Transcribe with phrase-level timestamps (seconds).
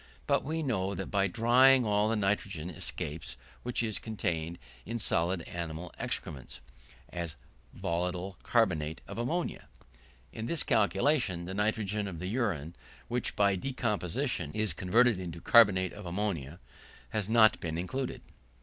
[0.25, 5.43] But we know that by drying all the nitrogen escapes which is contained in solid
[5.43, 6.59] animal excrements,
[7.09, 7.35] as
[7.71, 9.67] volatile carbonate of ammonia.
[10.33, 12.75] In this calculation the nitrogen of the urine,
[13.09, 16.59] which by decomposition is converted into carbonate of ammonia,
[17.09, 18.23] has not been included.